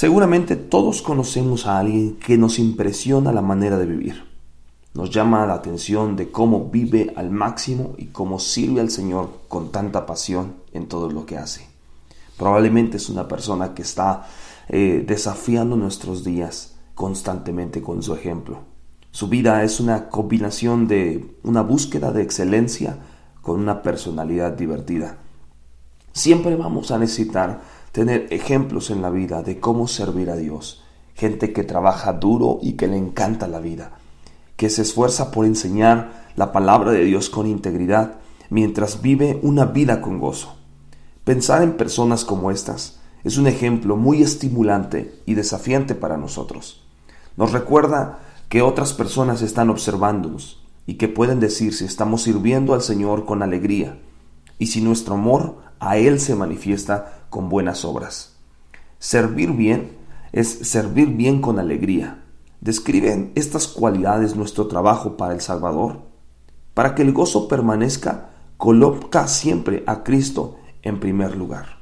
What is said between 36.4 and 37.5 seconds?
palabra de Dios con